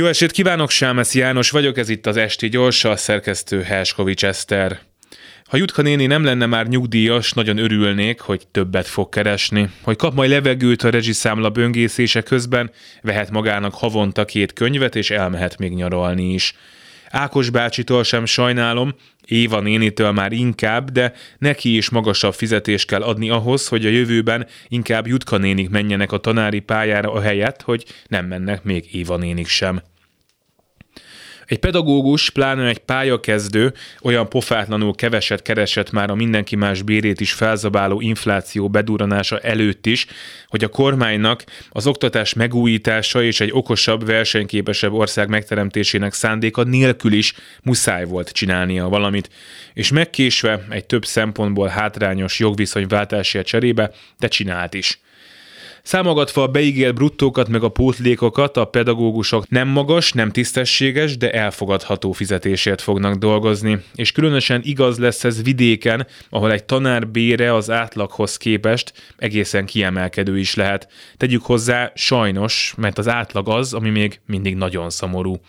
[0.00, 4.78] Jó estét kívánok, Sámesz János vagyok, ez itt az Esti Gyorsa, a szerkesztő Helskovics Eszter.
[5.44, 9.70] Ha Jutka néni nem lenne már nyugdíjas, nagyon örülnék, hogy többet fog keresni.
[9.82, 12.70] Hogy kap majd levegőt a rezsiszámla böngészése közben,
[13.02, 16.54] vehet magának havonta két könyvet, és elmehet még nyaralni is.
[17.10, 18.94] Ákos bácsitól sem sajnálom,
[19.26, 24.46] Éva nénitől már inkább, de neki is magasabb fizetést kell adni ahhoz, hogy a jövőben
[24.68, 29.46] inkább Jutka nénik menjenek a tanári pályára a helyet, hogy nem mennek még Éva nénik
[29.46, 29.82] sem.
[31.50, 37.32] Egy pedagógus, pláne egy pályakezdő olyan pofátlanul keveset keresett már a mindenki más bérét is
[37.32, 40.06] felzabáló infláció beduranása előtt is,
[40.46, 47.34] hogy a kormánynak az oktatás megújítása és egy okosabb, versenyképesebb ország megteremtésének szándéka nélkül is
[47.62, 49.30] muszáj volt csinálnia valamit,
[49.74, 55.00] és megkésve egy több szempontból hátrányos jogviszonyváltásért cserébe, de csinált is.
[55.82, 62.12] Számogatva a beígért bruttókat meg a pótlékokat, a pedagógusok nem magas, nem tisztességes, de elfogadható
[62.12, 63.78] fizetésért fognak dolgozni.
[63.94, 70.38] És különösen igaz lesz ez vidéken, ahol egy tanár bére az átlaghoz képest egészen kiemelkedő
[70.38, 70.88] is lehet.
[71.16, 75.40] Tegyük hozzá sajnos, mert az átlag az, ami még mindig nagyon szomorú.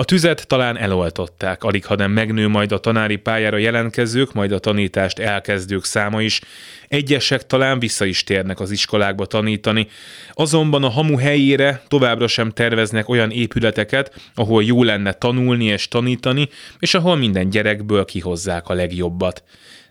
[0.00, 4.58] A tüzet talán eloltották, alig ha nem megnő majd a tanári pályára jelentkezők, majd a
[4.58, 6.40] tanítást elkezdők száma is.
[6.88, 9.88] Egyesek talán vissza is térnek az iskolákba tanítani,
[10.32, 16.48] azonban a hamu helyére továbbra sem terveznek olyan épületeket, ahol jó lenne tanulni és tanítani,
[16.78, 19.42] és ahol minden gyerekből kihozzák a legjobbat.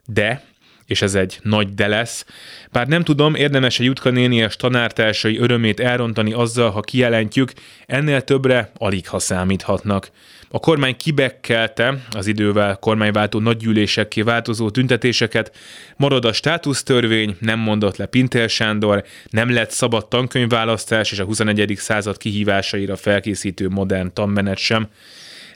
[0.06, 0.44] De
[0.90, 2.26] és ez egy nagy de lesz.
[2.72, 7.52] Bár nem tudom, érdemes-e Jutka néni és tanártársai örömét elrontani azzal, ha kijelentjük,
[7.86, 10.10] ennél többre alig ha számíthatnak.
[10.52, 15.56] A kormány kibekkelte az idővel kormányváltó nagygyűlésekké változó tüntetéseket,
[15.96, 21.74] marad a státusztörvény, nem mondott le Pintér Sándor, nem lett szabad tankönyvválasztás és a 21.
[21.78, 24.88] század kihívásaira felkészítő modern tanmenet sem.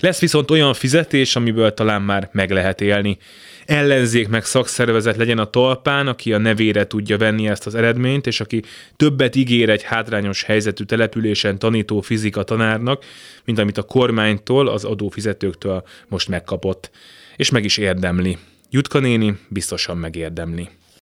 [0.03, 3.17] Lesz viszont olyan fizetés, amiből talán már meg lehet élni.
[3.65, 8.39] Ellenzék meg szakszervezet legyen a talpán, aki a nevére tudja venni ezt az eredményt, és
[8.39, 8.61] aki
[8.95, 13.05] többet ígér egy hátrányos helyzetű településen tanító fizika tanárnak,
[13.45, 16.91] mint amit a kormánytól, az adófizetőktől most megkapott.
[17.35, 18.37] És meg is érdemli.
[18.69, 20.69] Jutka néni biztosan megérdemli.